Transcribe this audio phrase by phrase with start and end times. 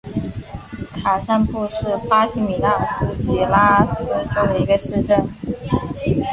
[0.95, 5.29] 卡尚布是巴西米纳斯吉拉斯州的一个市镇。